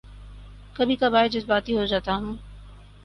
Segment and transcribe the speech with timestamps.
[0.75, 2.35] کبھی کبھار جذباتی ہو جاتا ہوں